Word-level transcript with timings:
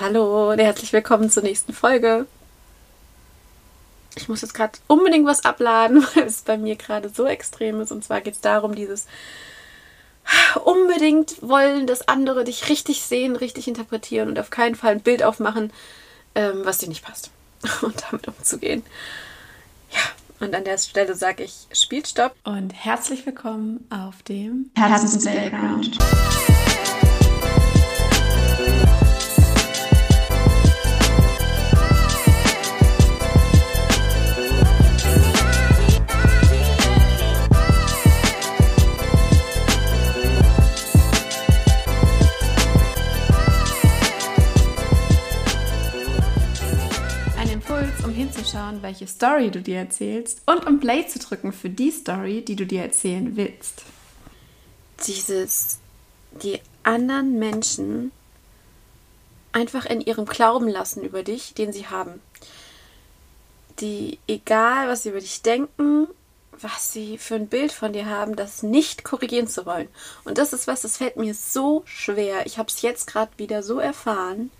Hallo 0.00 0.52
und 0.52 0.60
herzlich 0.60 0.92
willkommen 0.92 1.28
zur 1.28 1.42
nächsten 1.42 1.72
Folge. 1.72 2.26
Ich 4.14 4.28
muss 4.28 4.42
jetzt 4.42 4.54
gerade 4.54 4.78
unbedingt 4.86 5.26
was 5.26 5.44
abladen, 5.44 6.06
weil 6.14 6.24
es 6.24 6.42
bei 6.42 6.56
mir 6.56 6.76
gerade 6.76 7.08
so 7.08 7.26
extrem 7.26 7.80
ist. 7.80 7.90
Und 7.90 8.04
zwar 8.04 8.20
geht 8.20 8.34
es 8.34 8.40
darum, 8.40 8.76
dieses 8.76 9.06
unbedingt 10.64 11.42
wollen, 11.42 11.86
dass 11.86 12.06
andere 12.06 12.44
dich 12.44 12.68
richtig 12.68 13.02
sehen, 13.02 13.34
richtig 13.34 13.66
interpretieren 13.66 14.28
und 14.28 14.38
auf 14.38 14.50
keinen 14.50 14.76
Fall 14.76 14.92
ein 14.92 15.00
Bild 15.00 15.24
aufmachen, 15.24 15.72
ähm, 16.36 16.60
was 16.64 16.78
dir 16.78 16.88
nicht 16.88 17.04
passt. 17.04 17.30
Und 17.82 18.04
damit 18.08 18.28
umzugehen. 18.28 18.84
Ja, 19.90 20.00
und 20.38 20.54
an 20.54 20.62
der 20.62 20.78
Stelle 20.78 21.16
sage 21.16 21.42
ich 21.42 21.66
Spielstopp 21.72 22.36
und 22.44 22.70
herzlich 22.72 23.26
willkommen 23.26 23.84
auf 23.90 24.22
dem 24.22 24.70
Herzens 24.76 25.24
Playground. 25.24 25.98
Hinzuschauen, 48.78 48.82
welche 48.82 49.06
Story 49.06 49.50
du 49.50 49.60
dir 49.60 49.78
erzählst 49.78 50.42
und 50.46 50.66
um 50.66 50.80
Play 50.80 51.06
zu 51.06 51.18
drücken 51.18 51.52
für 51.52 51.70
die 51.70 51.90
Story, 51.90 52.42
die 52.42 52.56
du 52.56 52.66
dir 52.66 52.82
erzählen 52.82 53.36
willst. 53.36 53.82
Dieses, 55.06 55.78
die 56.42 56.60
anderen 56.82 57.38
Menschen 57.38 58.12
einfach 59.52 59.86
in 59.86 60.00
ihrem 60.00 60.26
Glauben 60.26 60.68
lassen 60.68 61.02
über 61.02 61.22
dich, 61.22 61.54
den 61.54 61.72
sie 61.72 61.86
haben. 61.86 62.20
Die, 63.80 64.18
egal 64.26 64.88
was 64.88 65.02
sie 65.02 65.10
über 65.10 65.20
dich 65.20 65.42
denken, 65.42 66.08
was 66.60 66.92
sie 66.92 67.18
für 67.18 67.36
ein 67.36 67.46
Bild 67.46 67.70
von 67.70 67.92
dir 67.92 68.06
haben, 68.06 68.34
das 68.34 68.64
nicht 68.64 69.04
korrigieren 69.04 69.46
zu 69.46 69.64
wollen. 69.64 69.88
Und 70.24 70.38
das 70.38 70.52
ist 70.52 70.66
was, 70.66 70.82
das 70.82 70.96
fällt 70.96 71.16
mir 71.16 71.32
so 71.32 71.82
schwer. 71.86 72.46
Ich 72.46 72.58
habe 72.58 72.68
es 72.68 72.82
jetzt 72.82 73.06
gerade 73.06 73.30
wieder 73.36 73.62
so 73.62 73.78
erfahren, 73.78 74.50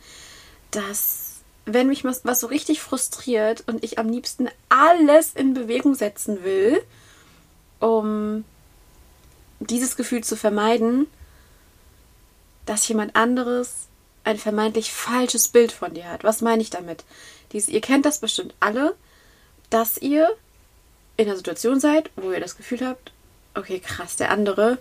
dass 0.70 1.27
wenn 1.74 1.88
mich 1.88 2.04
was, 2.04 2.22
so 2.40 2.46
richtig 2.46 2.80
frustriert 2.80 3.64
und 3.66 3.84
ich 3.84 3.98
am 3.98 4.08
liebsten 4.08 4.48
alles 4.68 5.32
in 5.34 5.54
Bewegung 5.54 5.94
setzen 5.94 6.42
will, 6.44 6.82
um 7.80 8.44
dieses 9.60 9.96
Gefühl 9.96 10.24
zu 10.24 10.36
vermeiden, 10.36 11.06
dass 12.66 12.88
jemand 12.88 13.16
anderes 13.16 13.88
ein 14.24 14.38
vermeintlich 14.38 14.92
falsches 14.92 15.48
Bild 15.48 15.72
von 15.72 15.94
dir 15.94 16.08
hat. 16.08 16.24
Was 16.24 16.42
meine 16.42 16.62
ich 16.62 16.70
damit? 16.70 17.04
Dies, 17.52 17.68
ihr 17.68 17.80
kennt 17.80 18.04
das 18.04 18.18
bestimmt 18.18 18.54
alle, 18.60 18.94
dass 19.70 19.98
ihr 19.98 20.28
in 21.16 21.26
einer 21.26 21.36
Situation 21.36 21.80
seid, 21.80 22.10
wo 22.16 22.30
ihr 22.30 22.40
das 22.40 22.56
Gefühl 22.56 22.86
habt, 22.86 23.12
okay, 23.54 23.80
krass, 23.80 24.16
der 24.16 24.30
andere 24.30 24.78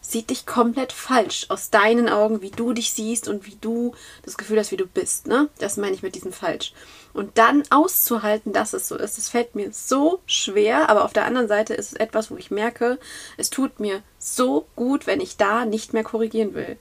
sieht 0.00 0.30
dich 0.30 0.46
komplett 0.46 0.92
falsch 0.92 1.46
aus 1.48 1.70
deinen 1.70 2.08
Augen, 2.08 2.42
wie 2.42 2.50
du 2.50 2.72
dich 2.72 2.92
siehst 2.92 3.28
und 3.28 3.46
wie 3.46 3.56
du 3.60 3.94
das 4.22 4.38
Gefühl 4.38 4.58
hast, 4.58 4.72
wie 4.72 4.76
du 4.76 4.86
bist. 4.86 5.26
Ne? 5.26 5.48
Das 5.58 5.76
meine 5.76 5.94
ich 5.94 6.02
mit 6.02 6.14
diesem 6.14 6.32
falsch. 6.32 6.72
Und 7.12 7.38
dann 7.38 7.64
auszuhalten, 7.70 8.52
dass 8.52 8.72
es 8.72 8.88
so 8.88 8.96
ist, 8.96 9.18
das 9.18 9.28
fällt 9.28 9.54
mir 9.54 9.72
so 9.72 10.20
schwer. 10.26 10.88
Aber 10.88 11.04
auf 11.04 11.12
der 11.12 11.24
anderen 11.24 11.48
Seite 11.48 11.74
ist 11.74 11.92
es 11.92 11.98
etwas, 11.98 12.30
wo 12.30 12.36
ich 12.36 12.50
merke, 12.50 12.98
es 13.36 13.50
tut 13.50 13.80
mir 13.80 14.02
so 14.18 14.66
gut, 14.76 15.06
wenn 15.06 15.20
ich 15.20 15.36
da 15.36 15.64
nicht 15.64 15.92
mehr 15.92 16.04
korrigieren 16.04 16.54
will. 16.54 16.76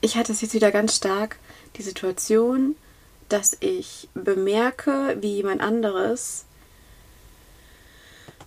Ich 0.00 0.16
hatte 0.16 0.32
es 0.32 0.40
jetzt 0.40 0.54
wieder 0.54 0.70
ganz 0.70 0.96
stark, 0.96 1.38
die 1.76 1.82
Situation, 1.82 2.76
dass 3.28 3.56
ich 3.60 4.08
bemerke, 4.14 5.16
wie 5.20 5.36
jemand 5.36 5.60
anderes 5.60 6.44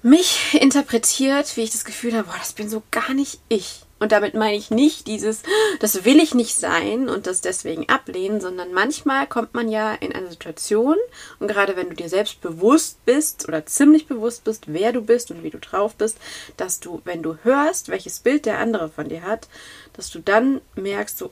mich 0.03 0.59
interpretiert, 0.59 1.55
wie 1.57 1.61
ich 1.61 1.71
das 1.71 1.85
Gefühl 1.85 2.13
habe, 2.13 2.27
boah, 2.27 2.37
das 2.39 2.53
bin 2.53 2.69
so 2.69 2.83
gar 2.91 3.13
nicht 3.13 3.39
ich. 3.49 3.83
Und 3.99 4.11
damit 4.11 4.33
meine 4.33 4.57
ich 4.57 4.71
nicht 4.71 5.05
dieses, 5.05 5.43
das 5.79 6.05
will 6.05 6.19
ich 6.19 6.33
nicht 6.33 6.55
sein 6.55 7.07
und 7.07 7.27
das 7.27 7.41
deswegen 7.41 7.87
ablehnen, 7.87 8.41
sondern 8.41 8.73
manchmal 8.73 9.27
kommt 9.27 9.53
man 9.53 9.69
ja 9.69 9.93
in 9.93 10.11
eine 10.11 10.31
Situation 10.31 10.95
und 11.37 11.47
gerade 11.47 11.75
wenn 11.75 11.89
du 11.89 11.95
dir 11.95 12.09
selbst 12.09 12.41
bewusst 12.41 13.05
bist 13.05 13.47
oder 13.47 13.63
ziemlich 13.67 14.07
bewusst 14.07 14.43
bist, 14.43 14.73
wer 14.73 14.91
du 14.91 15.03
bist 15.03 15.29
und 15.29 15.43
wie 15.43 15.51
du 15.51 15.59
drauf 15.59 15.93
bist, 15.93 16.17
dass 16.57 16.79
du, 16.79 17.03
wenn 17.05 17.21
du 17.21 17.37
hörst, 17.43 17.89
welches 17.89 18.21
Bild 18.21 18.47
der 18.47 18.57
andere 18.57 18.89
von 18.89 19.07
dir 19.07 19.21
hat, 19.21 19.47
dass 19.93 20.09
du 20.09 20.17
dann 20.17 20.61
merkst, 20.73 21.19
so, 21.19 21.31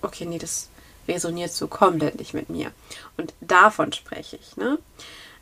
okay, 0.00 0.24
nee, 0.24 0.38
das 0.38 0.70
resoniert 1.06 1.52
so 1.52 1.68
komplett 1.68 2.18
nicht 2.18 2.34
mit 2.34 2.50
mir. 2.50 2.72
Und 3.16 3.32
davon 3.40 3.92
spreche 3.92 4.36
ich, 4.36 4.56
ne? 4.56 4.78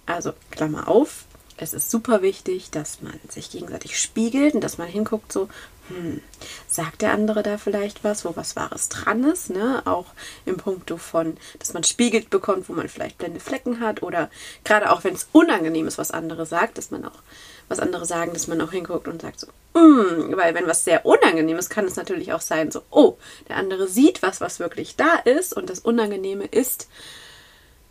Also, 0.04 0.32
Klammer 0.50 0.88
auf, 0.88 1.24
es 1.62 1.74
ist 1.74 1.90
super 1.90 2.22
wichtig, 2.22 2.70
dass 2.70 3.02
man 3.02 3.18
sich 3.28 3.50
gegenseitig 3.50 3.98
spiegelt 3.98 4.54
und 4.54 4.62
dass 4.62 4.78
man 4.78 4.88
hinguckt, 4.88 5.32
so, 5.32 5.48
hm, 5.88 6.20
sagt 6.68 7.02
der 7.02 7.12
andere 7.12 7.42
da 7.42 7.58
vielleicht 7.58 8.04
was, 8.04 8.24
wo 8.24 8.36
was 8.36 8.56
Wahres 8.56 8.88
dran 8.88 9.24
ist, 9.24 9.50
ne? 9.50 9.82
Auch 9.84 10.06
im 10.46 10.56
Punkto 10.56 10.96
von, 10.96 11.36
dass 11.58 11.72
man 11.72 11.84
spiegelt 11.84 12.30
bekommt, 12.30 12.68
wo 12.68 12.72
man 12.72 12.88
vielleicht 12.88 13.18
blende 13.18 13.40
Flecken 13.40 13.80
hat 13.80 14.02
oder 14.02 14.30
gerade 14.64 14.90
auch 14.90 15.04
wenn 15.04 15.14
es 15.14 15.28
unangenehm 15.32 15.86
ist, 15.86 15.98
was 15.98 16.12
andere 16.12 16.46
sagt, 16.46 16.78
dass 16.78 16.90
man 16.90 17.04
auch, 17.04 17.22
was 17.68 17.80
andere 17.80 18.06
sagen, 18.06 18.32
dass 18.32 18.46
man 18.46 18.60
auch 18.60 18.72
hinguckt 18.72 19.08
und 19.08 19.20
sagt 19.20 19.40
so, 19.40 19.48
mm, 19.78 20.36
weil 20.36 20.54
wenn 20.54 20.66
was 20.66 20.84
sehr 20.84 21.04
unangenehm 21.04 21.58
ist, 21.58 21.70
kann 21.70 21.84
es 21.84 21.96
natürlich 21.96 22.32
auch 22.32 22.40
sein, 22.40 22.70
so, 22.70 22.82
oh, 22.90 23.16
der 23.48 23.56
andere 23.56 23.88
sieht 23.88 24.22
was, 24.22 24.40
was 24.40 24.60
wirklich 24.60 24.96
da 24.96 25.16
ist 25.16 25.52
und 25.52 25.68
das 25.68 25.80
Unangenehme 25.80 26.44
ist, 26.44 26.88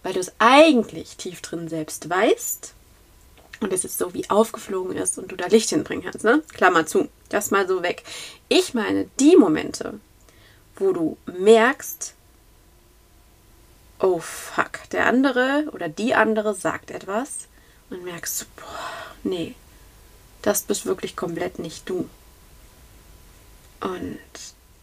weil 0.04 0.14
du 0.14 0.20
es 0.20 0.32
eigentlich 0.40 1.18
tief 1.18 1.42
drin 1.42 1.68
selbst 1.68 2.10
weißt, 2.10 2.74
und 3.60 3.74
es 3.74 3.84
ist 3.84 3.98
so 3.98 4.14
wie 4.14 4.30
aufgeflogen 4.30 4.96
ist 4.96 5.18
und 5.18 5.32
du 5.32 5.36
da 5.36 5.48
Licht 5.48 5.70
hinbringen 5.70 6.04
kannst, 6.04 6.24
ne? 6.24 6.42
Klammer 6.54 6.86
zu, 6.86 7.10
das 7.30 7.52
mal 7.52 7.68
so 7.68 7.84
weg. 7.84 8.04
Ich 8.48 8.74
meine 8.74 9.10
die 9.20 9.36
Momente, 9.36 10.00
wo 10.76 10.94
du 10.94 11.18
merkst, 11.26 12.14
oh 14.00 14.20
fuck, 14.20 14.90
der 14.92 15.06
andere 15.08 15.66
oder 15.74 15.90
die 15.90 16.16
andere 16.16 16.56
sagt 16.56 16.92
etwas 16.92 17.48
und 17.90 18.04
merkst, 18.04 18.48
boah, 18.56 19.16
nee, 19.24 19.56
das 20.42 20.62
bist 20.62 20.86
wirklich 20.86 21.16
komplett 21.16 21.60
nicht 21.60 21.90
du. 21.90 22.10
Und 23.82 24.20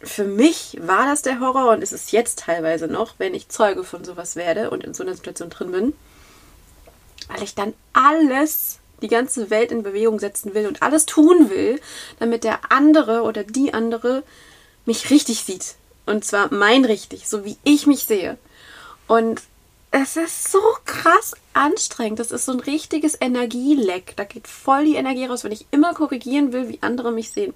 für 0.02 0.24
mich 0.24 0.76
war 0.80 1.06
das 1.06 1.22
der 1.22 1.40
Horror 1.40 1.72
und 1.72 1.82
ist 1.82 1.92
es 1.92 2.10
jetzt 2.10 2.40
teilweise 2.40 2.88
noch, 2.88 3.14
wenn 3.18 3.34
ich 3.34 3.48
Zeuge 3.48 3.84
von 3.84 4.04
sowas 4.04 4.36
werde 4.36 4.70
und 4.70 4.84
in 4.84 4.92
so 4.92 5.02
einer 5.02 5.14
Situation 5.14 5.48
drin 5.48 5.72
bin 5.72 5.94
weil 7.28 7.42
ich 7.42 7.54
dann 7.54 7.74
alles, 7.92 8.78
die 9.02 9.08
ganze 9.08 9.50
Welt 9.50 9.72
in 9.72 9.82
Bewegung 9.82 10.18
setzen 10.18 10.54
will 10.54 10.66
und 10.66 10.82
alles 10.82 11.06
tun 11.06 11.50
will, 11.50 11.80
damit 12.18 12.44
der 12.44 12.72
andere 12.72 13.22
oder 13.22 13.44
die 13.44 13.74
andere 13.74 14.22
mich 14.84 15.10
richtig 15.10 15.44
sieht. 15.44 15.74
Und 16.06 16.24
zwar 16.24 16.52
mein 16.52 16.84
richtig, 16.84 17.28
so 17.28 17.44
wie 17.44 17.56
ich 17.64 17.86
mich 17.86 18.04
sehe. 18.04 18.38
Und 19.08 19.42
es 19.90 20.16
ist 20.16 20.50
so 20.50 20.60
krass 20.84 21.34
anstrengend. 21.52 22.18
Das 22.18 22.30
ist 22.30 22.44
so 22.44 22.52
ein 22.52 22.60
richtiges 22.60 23.16
Energieleck. 23.20 24.14
Da 24.16 24.24
geht 24.24 24.46
voll 24.46 24.84
die 24.84 24.96
Energie 24.96 25.26
raus, 25.26 25.42
wenn 25.42 25.52
ich 25.52 25.66
immer 25.70 25.94
korrigieren 25.94 26.52
will, 26.52 26.68
wie 26.68 26.78
andere 26.82 27.12
mich 27.12 27.30
sehen. 27.30 27.54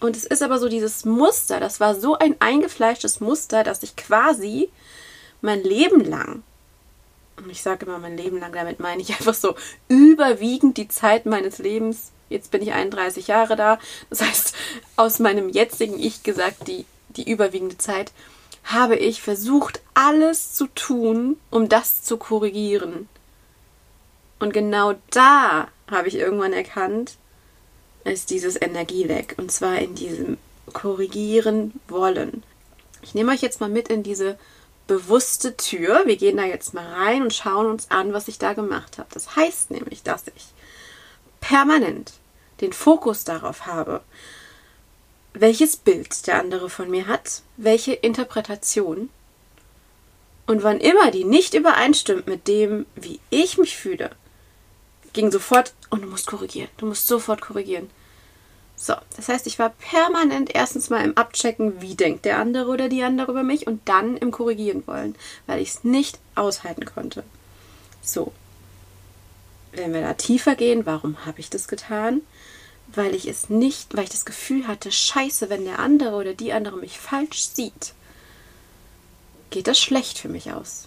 Und 0.00 0.16
es 0.16 0.24
ist 0.24 0.42
aber 0.42 0.58
so 0.58 0.68
dieses 0.68 1.04
Muster, 1.04 1.58
das 1.58 1.80
war 1.80 1.94
so 1.94 2.16
ein 2.16 2.36
eingefleischtes 2.38 3.20
Muster, 3.20 3.64
dass 3.64 3.82
ich 3.82 3.96
quasi 3.96 4.68
mein 5.40 5.62
Leben 5.64 6.04
lang 6.04 6.42
und 7.38 7.50
ich 7.50 7.62
sage 7.62 7.86
immer 7.86 7.98
mein 7.98 8.16
Leben 8.16 8.38
lang, 8.40 8.52
damit 8.52 8.80
meine 8.80 9.02
ich 9.02 9.10
einfach 9.10 9.34
so 9.34 9.54
überwiegend 9.88 10.76
die 10.76 10.88
Zeit 10.88 11.26
meines 11.26 11.58
Lebens. 11.58 12.12
Jetzt 12.28 12.50
bin 12.50 12.62
ich 12.62 12.72
31 12.72 13.28
Jahre 13.28 13.56
da. 13.56 13.78
Das 14.10 14.20
heißt, 14.20 14.54
aus 14.96 15.18
meinem 15.18 15.48
jetzigen 15.48 15.98
Ich 15.98 16.22
gesagt, 16.22 16.68
die, 16.68 16.84
die 17.10 17.30
überwiegende 17.30 17.78
Zeit, 17.78 18.12
habe 18.64 18.96
ich 18.96 19.22
versucht, 19.22 19.80
alles 19.94 20.54
zu 20.54 20.66
tun, 20.66 21.38
um 21.50 21.68
das 21.68 22.02
zu 22.02 22.18
korrigieren. 22.18 23.08
Und 24.38 24.52
genau 24.52 24.94
da 25.10 25.68
habe 25.90 26.08
ich 26.08 26.16
irgendwann 26.16 26.52
erkannt, 26.52 27.16
ist 28.04 28.30
dieses 28.30 28.60
Energieleck. 28.60 29.34
Und 29.38 29.50
zwar 29.50 29.78
in 29.78 29.94
diesem 29.94 30.36
Korrigieren 30.72 31.80
wollen. 31.88 32.42
Ich 33.02 33.14
nehme 33.14 33.32
euch 33.32 33.40
jetzt 33.40 33.60
mal 33.60 33.70
mit 33.70 33.88
in 33.88 34.02
diese 34.02 34.38
bewusste 34.88 35.56
Tür. 35.56 36.02
Wir 36.06 36.16
gehen 36.16 36.38
da 36.38 36.44
jetzt 36.44 36.74
mal 36.74 36.92
rein 36.92 37.22
und 37.22 37.32
schauen 37.32 37.66
uns 37.66 37.88
an, 37.92 38.12
was 38.12 38.26
ich 38.26 38.38
da 38.38 38.54
gemacht 38.54 38.98
habe. 38.98 39.08
Das 39.12 39.36
heißt 39.36 39.70
nämlich, 39.70 40.02
dass 40.02 40.24
ich 40.34 40.46
permanent 41.40 42.14
den 42.60 42.72
Fokus 42.72 43.22
darauf 43.22 43.66
habe, 43.66 44.00
welches 45.34 45.76
Bild 45.76 46.26
der 46.26 46.40
andere 46.40 46.68
von 46.68 46.90
mir 46.90 47.06
hat, 47.06 47.42
welche 47.56 47.92
Interpretation. 47.92 49.10
Und 50.46 50.62
wann 50.62 50.80
immer 50.80 51.10
die 51.10 51.24
nicht 51.24 51.54
übereinstimmt 51.54 52.26
mit 52.26 52.48
dem, 52.48 52.86
wie 52.96 53.20
ich 53.30 53.58
mich 53.58 53.76
fühle, 53.76 54.10
ging 55.12 55.30
sofort, 55.30 55.74
und 55.90 56.02
du 56.02 56.08
musst 56.08 56.26
korrigieren, 56.26 56.70
du 56.78 56.86
musst 56.86 57.06
sofort 57.06 57.42
korrigieren. 57.42 57.90
So, 58.80 58.94
das 59.16 59.28
heißt, 59.28 59.48
ich 59.48 59.58
war 59.58 59.70
permanent 59.70 60.54
erstens 60.54 60.88
mal 60.88 61.04
im 61.04 61.16
Abchecken, 61.16 61.82
wie 61.82 61.96
denkt 61.96 62.24
der 62.24 62.38
andere 62.38 62.70
oder 62.70 62.88
die 62.88 63.02
andere 63.02 63.32
über 63.32 63.42
mich 63.42 63.66
und 63.66 63.86
dann 63.88 64.16
im 64.16 64.30
Korrigieren 64.30 64.86
wollen, 64.86 65.16
weil 65.46 65.60
ich 65.60 65.70
es 65.70 65.84
nicht 65.84 66.20
aushalten 66.36 66.84
konnte. 66.84 67.24
So, 68.02 68.32
wenn 69.72 69.92
wir 69.92 70.00
da 70.00 70.14
tiefer 70.14 70.54
gehen, 70.54 70.86
warum 70.86 71.26
habe 71.26 71.40
ich 71.40 71.50
das 71.50 71.66
getan? 71.66 72.22
Weil 72.94 73.16
ich 73.16 73.26
es 73.26 73.50
nicht, 73.50 73.96
weil 73.96 74.04
ich 74.04 74.10
das 74.10 74.24
Gefühl 74.24 74.68
hatte, 74.68 74.92
scheiße, 74.92 75.50
wenn 75.50 75.64
der 75.64 75.80
andere 75.80 76.14
oder 76.14 76.34
die 76.34 76.52
andere 76.52 76.76
mich 76.76 77.00
falsch 77.00 77.48
sieht, 77.48 77.94
geht 79.50 79.66
das 79.66 79.80
schlecht 79.80 80.18
für 80.18 80.28
mich 80.28 80.52
aus. 80.52 80.86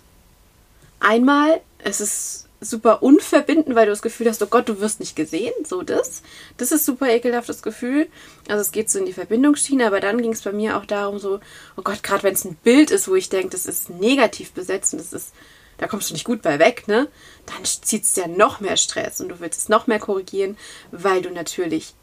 Einmal, 1.01 1.59
es 1.79 1.99
ist 1.99 2.47
super 2.61 3.01
unverbinden, 3.01 3.73
weil 3.75 3.87
du 3.87 3.91
das 3.91 4.03
Gefühl 4.03 4.29
hast, 4.29 4.41
oh 4.43 4.47
Gott, 4.47 4.69
du 4.69 4.79
wirst 4.79 4.99
nicht 4.99 5.15
gesehen, 5.15 5.51
so 5.65 5.81
das. 5.81 6.21
Das 6.57 6.71
ist 6.71 6.85
super 6.85 7.09
ekelhaftes 7.09 7.63
Gefühl. 7.63 8.07
Also 8.47 8.61
es 8.61 8.71
geht 8.71 8.89
so 8.89 8.99
in 8.99 9.05
die 9.05 9.13
Verbindungsschiene, 9.13 9.85
aber 9.87 9.99
dann 9.99 10.21
ging 10.21 10.31
es 10.31 10.43
bei 10.43 10.51
mir 10.51 10.77
auch 10.77 10.85
darum 10.85 11.17
so, 11.17 11.39
oh 11.75 11.81
Gott, 11.81 12.03
gerade 12.03 12.21
wenn 12.21 12.35
es 12.35 12.45
ein 12.45 12.55
Bild 12.63 12.91
ist, 12.91 13.07
wo 13.07 13.15
ich 13.15 13.29
denke, 13.29 13.49
das 13.49 13.65
ist 13.65 13.89
negativ 13.89 14.51
besetzt 14.51 14.93
und 14.93 14.99
das 14.99 15.11
ist, 15.11 15.33
da 15.79 15.87
kommst 15.87 16.11
du 16.11 16.13
nicht 16.13 16.23
gut 16.23 16.43
bei 16.43 16.59
weg, 16.59 16.87
ne? 16.87 17.07
Dann 17.47 17.65
zieht 17.65 18.03
es 18.03 18.15
ja 18.15 18.27
noch 18.27 18.59
mehr 18.59 18.77
Stress 18.77 19.19
und 19.19 19.29
du 19.29 19.39
willst 19.39 19.59
es 19.59 19.69
noch 19.69 19.87
mehr 19.87 19.99
korrigieren, 19.99 20.55
weil 20.91 21.23
du 21.23 21.31
natürlich 21.31 21.95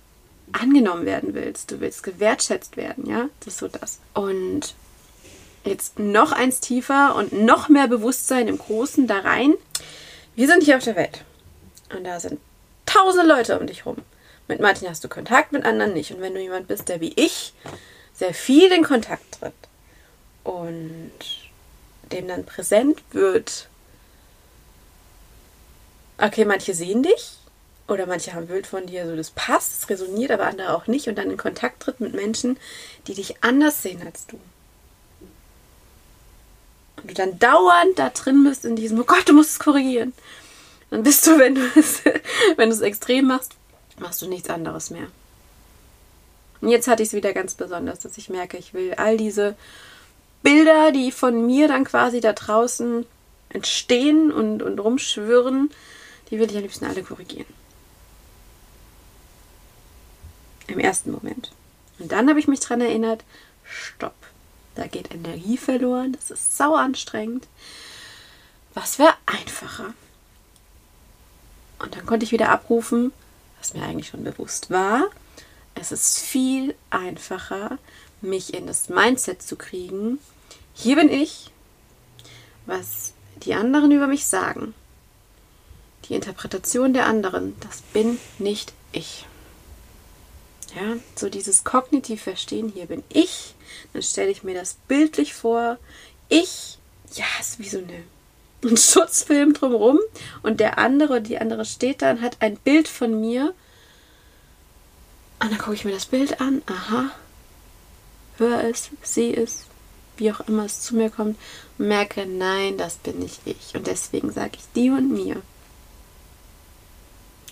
angenommen 0.51 1.07
werden 1.07 1.35
willst. 1.35 1.71
Du 1.71 1.79
willst 1.79 2.03
gewertschätzt 2.03 2.77
werden, 2.77 3.07
ja? 3.07 3.29
Das 3.41 3.55
ist 3.55 3.59
so 3.61 3.69
das. 3.69 4.01
Und 4.13 4.75
jetzt 5.65 6.01
noch 6.01 6.33
eins 6.33 6.59
tiefer 6.59 7.15
und 7.15 7.33
noch 7.33 7.69
mehr 7.69 7.87
Bewusstsein 7.87 8.49
im 8.49 8.59
Großen 8.59 9.07
da 9.07 9.21
rein. 9.21 9.55
Wir 10.39 10.47
sind 10.47 10.63
hier 10.63 10.77
auf 10.77 10.85
der 10.85 10.95
Welt. 10.95 11.25
Und 11.93 12.05
da 12.05 12.21
sind 12.21 12.39
tausende 12.87 13.27
Leute 13.27 13.59
um 13.59 13.67
dich 13.67 13.85
rum. 13.85 13.97
Mit 14.47 14.61
manchen 14.61 14.89
hast 14.89 15.03
du 15.03 15.09
Kontakt, 15.09 15.51
mit 15.51 15.65
anderen 15.65 15.95
nicht. 15.95 16.13
Und 16.13 16.21
wenn 16.21 16.33
du 16.33 16.41
jemand 16.41 16.69
bist, 16.69 16.89
der 16.89 17.01
wie 17.01 17.13
ich 17.17 17.53
sehr 18.15 18.33
viel 18.33 18.71
in 18.71 18.85
Kontakt 18.85 19.25
tritt 19.33 19.53
und 20.45 21.11
dem 22.13 22.29
dann 22.29 22.47
präsent 22.47 23.03
wird, 23.11 23.69
okay, 26.19 26.45
manche 26.45 26.73
sehen 26.73 27.03
dich 27.03 27.39
oder 27.89 28.07
manche 28.07 28.33
haben 28.33 28.47
Bild 28.47 28.69
von 28.69 28.87
dir, 28.87 29.09
so 29.09 29.17
das 29.17 29.33
passt, 29.33 29.83
es 29.83 29.91
resoniert, 29.91 30.31
aber 30.31 30.47
andere 30.47 30.73
auch 30.73 30.87
nicht 30.87 31.09
und 31.09 31.19
dann 31.19 31.33
in 31.33 31.37
Kontakt 31.37 31.83
tritt 31.83 31.99
mit 31.99 32.15
Menschen, 32.15 32.61
die 33.09 33.15
dich 33.15 33.43
anders 33.43 33.83
sehen 33.83 34.07
als 34.07 34.29
du 34.29 34.39
und 37.03 37.11
du 37.11 37.15
dann 37.15 37.39
dauernd 37.39 37.99
da 37.99 38.11
drin 38.11 38.45
bist 38.45 38.65
in 38.65 38.77
diesem, 38.77 39.01
oh 39.01 39.05
Gott, 39.05 39.29
du 39.29 39.33
musst 39.33 39.51
es 39.51 39.59
korrigieren, 39.59 40.13
dann 40.91 41.03
bist 41.03 41.27
du, 41.27 41.39
wenn 41.39 41.55
du 41.55 41.63
es, 41.77 42.03
wenn 42.57 42.71
du 42.71 42.75
es 42.75 42.81
extrem 42.81 43.27
machst, 43.27 43.53
machst 43.99 44.23
du 44.23 44.29
nichts 44.29 44.51
anderes 44.51 44.91
mehr. 44.91 45.09
Und 46.61 46.69
jetzt 46.71 46.89
hatte 46.89 47.03
ich 47.03 47.11
es 47.11 47.15
wieder 47.15 47.33
ganz 47.33 47.55
besonders, 47.55 48.01
dass 48.01 48.19
ich 48.19 48.29
merke, 48.29 48.57
ich 48.57 48.75
will 48.75 48.95
all 48.95 49.17
diese 49.17 49.55
Bilder, 50.43 50.93
die 50.93 51.13
von 51.13 51.47
mir 51.47 51.69
dann 51.69 51.85
quasi 51.85 52.21
da 52.21 52.33
draußen 52.33 53.07
entstehen 53.51 54.33
und, 54.33 54.63
und 54.63 54.79
rumschwirren, 54.79 55.71
die 56.31 56.39
will 56.39 56.51
ich 56.51 56.57
am 56.57 56.63
liebsten 56.63 56.85
alle 56.85 57.03
korrigieren. 57.03 57.47
Im 60.67 60.79
ersten 60.79 61.13
Moment. 61.13 61.53
Und 61.99 62.13
dann 62.13 62.29
habe 62.29 62.39
ich 62.39 62.49
mich 62.49 62.61
daran 62.61 62.81
erinnert, 62.81 63.25
stopp. 63.65 64.15
Da 64.79 64.87
geht 64.87 65.13
Energie 65.13 65.57
verloren. 65.57 66.13
Das 66.13 66.31
ist 66.31 66.57
sau 66.57 66.77
anstrengend. 66.77 67.49
Was 68.75 69.01
wäre 69.01 69.15
einfacher? 69.27 69.93
Und 71.81 71.97
dann 71.97 72.07
konnte 72.07 72.25
ich 72.25 72.31
wieder 72.31 72.51
abrufen, 72.51 73.13
was 73.59 73.75
mir 73.75 73.83
eigentlich 73.83 74.09
schon 74.09 74.23
bewusst 74.23 74.71
war. 74.71 75.09
Es 75.75 75.91
ist 75.91 76.21
viel 76.21 76.77
einfacher, 76.91 77.79
mich 78.21 78.55
in 78.55 78.69
das 78.69 78.89
Mindset 78.89 79.43
zu 79.43 79.57
kriegen. 79.57 80.21
Hier 80.75 80.95
bin 80.95 81.11
ich, 81.11 81.51
was 82.67 83.15
die 83.43 83.55
anderen 83.55 83.91
über 83.91 84.07
mich 84.07 84.27
sagen. 84.27 84.75
Die 86.05 86.15
Interpretation 86.15 86.93
der 86.93 87.07
anderen, 87.07 87.57
das 87.61 87.83
bin 87.93 88.21
nicht 88.39 88.73
ich. 88.93 89.27
Ja, 90.75 90.97
so 91.17 91.29
dieses 91.29 91.65
kognitiv 91.65 92.23
Verstehen, 92.23 92.69
hier 92.69 92.87
bin 92.87 93.03
ich, 93.09 93.55
dann 93.93 94.03
stelle 94.03 94.31
ich 94.31 94.43
mir 94.43 94.55
das 94.55 94.75
bildlich 94.87 95.35
vor. 95.35 95.79
Ich, 96.29 96.79
ja, 97.15 97.25
ist 97.41 97.59
wie 97.59 97.69
so 97.69 97.79
eine, 97.79 98.05
ein 98.63 98.77
Schutzfilm 98.77 99.55
drumherum 99.55 99.99
und 100.43 100.61
der 100.61 100.79
andere, 100.79 101.23
die 101.23 101.39
andere 101.39 101.65
steht 101.65 102.03
da 102.03 102.11
und 102.11 102.21
hat 102.21 102.37
ein 102.41 102.57
Bild 102.57 102.87
von 102.87 103.19
mir. 103.19 103.55
Und 105.41 105.53
dann 105.53 105.59
gucke 105.59 105.75
ich 105.75 105.85
mir 105.85 105.93
das 105.93 106.07
Bild 106.07 106.41
an, 106.41 106.63
aha, 106.67 107.11
höre 108.37 108.65
es, 108.65 108.91
sehe 109.03 109.35
es, 109.35 109.67
wie 110.17 110.33
auch 110.33 110.41
immer 110.41 110.65
es 110.65 110.83
zu 110.83 110.97
mir 110.97 111.11
kommt 111.11 111.39
und 111.79 111.89
merke, 111.89 112.27
nein, 112.27 112.77
das 112.77 112.97
bin 112.97 113.21
nicht 113.21 113.41
ich. 113.47 113.75
Und 113.75 113.87
deswegen 113.87 114.33
sage 114.33 114.59
ich 114.59 114.65
die 114.75 114.91
und 114.91 115.11
mir, 115.11 115.41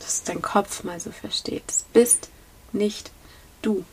dass 0.01 0.25
dein 0.25 0.43
Kopf 0.43 0.85
mal 0.85 1.01
so 1.01 1.13
versteht. 1.13 1.63
Das 1.67 1.85
bist 1.93 2.29
nicht 2.73 3.11
du. 3.63 3.85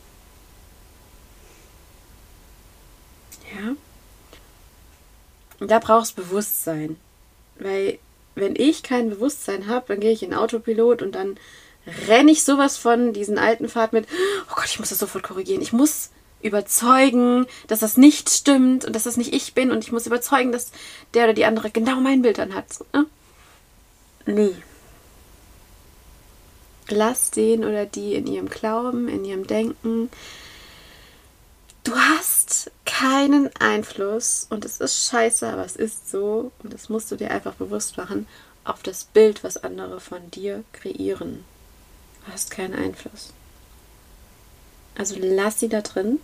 Ja? 3.54 3.74
Und 5.60 5.70
da 5.70 5.78
brauchst 5.78 6.16
Bewusstsein. 6.16 6.96
Weil, 7.58 7.98
wenn 8.34 8.56
ich 8.56 8.82
kein 8.82 9.10
Bewusstsein 9.10 9.68
habe, 9.68 9.86
dann 9.88 10.00
gehe 10.00 10.12
ich 10.12 10.22
in 10.22 10.34
Autopilot 10.34 11.02
und 11.02 11.14
dann 11.14 11.36
renne 12.08 12.32
ich 12.32 12.44
sowas 12.44 12.76
von 12.76 13.12
diesen 13.12 13.38
alten 13.38 13.68
Fahrt 13.68 13.92
mit, 13.92 14.06
oh 14.50 14.54
Gott, 14.56 14.66
ich 14.66 14.78
muss 14.78 14.88
das 14.88 14.98
sofort 14.98 15.22
korrigieren. 15.22 15.62
Ich 15.62 15.72
muss 15.72 16.10
überzeugen, 16.42 17.46
dass 17.68 17.80
das 17.80 17.96
nicht 17.96 18.28
stimmt 18.28 18.84
und 18.84 18.94
dass 18.94 19.04
das 19.04 19.16
nicht 19.16 19.32
ich 19.32 19.54
bin 19.54 19.70
und 19.70 19.84
ich 19.84 19.92
muss 19.92 20.06
überzeugen, 20.06 20.52
dass 20.52 20.72
der 21.14 21.24
oder 21.24 21.34
die 21.34 21.44
andere 21.44 21.70
genau 21.70 22.00
mein 22.00 22.22
Bild 22.22 22.38
dann 22.38 22.54
hat. 22.54 22.66
Ne? 22.92 23.06
Nee 24.26 24.54
lass 26.88 27.30
den 27.30 27.64
oder 27.64 27.86
die 27.86 28.14
in 28.14 28.26
ihrem 28.26 28.48
Glauben, 28.48 29.08
in 29.08 29.24
ihrem 29.24 29.46
Denken. 29.46 30.10
Du 31.82 31.94
hast 31.94 32.70
keinen 32.84 33.54
Einfluss 33.56 34.46
und 34.48 34.64
es 34.64 34.80
ist 34.80 35.08
scheiße, 35.08 35.46
aber 35.46 35.64
es 35.64 35.76
ist 35.76 36.10
so 36.10 36.50
und 36.62 36.72
das 36.72 36.88
musst 36.88 37.10
du 37.10 37.16
dir 37.16 37.30
einfach 37.30 37.54
bewusst 37.54 37.96
machen 37.96 38.26
auf 38.64 38.82
das 38.82 39.04
Bild, 39.04 39.44
was 39.44 39.58
andere 39.58 40.00
von 40.00 40.30
dir 40.30 40.64
kreieren. 40.72 41.44
Du 42.24 42.32
hast 42.32 42.50
keinen 42.50 42.74
Einfluss. 42.74 43.32
Also 44.96 45.16
lass 45.18 45.60
sie 45.60 45.68
da 45.68 45.82
drin 45.82 46.20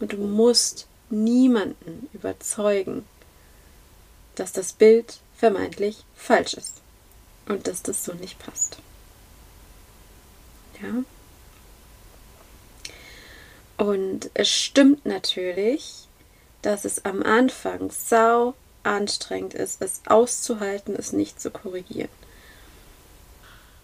und 0.00 0.12
du 0.12 0.16
musst 0.16 0.86
niemanden 1.10 2.08
überzeugen, 2.12 3.04
dass 4.34 4.52
das 4.52 4.72
Bild 4.72 5.20
vermeintlich 5.36 6.04
falsch 6.16 6.54
ist 6.54 6.80
und 7.46 7.66
dass 7.66 7.82
das 7.82 8.04
so 8.04 8.14
nicht 8.14 8.38
passt. 8.38 8.78
Ja. 10.82 11.04
Und 13.76 14.30
es 14.34 14.50
stimmt 14.50 15.06
natürlich, 15.06 16.08
dass 16.62 16.84
es 16.84 17.04
am 17.04 17.22
Anfang 17.22 17.90
sau 17.90 18.54
anstrengend 18.82 19.54
ist, 19.54 19.80
es 19.82 20.02
auszuhalten, 20.06 20.94
es 20.96 21.12
nicht 21.12 21.40
zu 21.40 21.50
korrigieren. 21.50 22.10